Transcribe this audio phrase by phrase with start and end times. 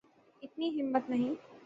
[0.43, 1.35] اتنی ہمت نہیں۔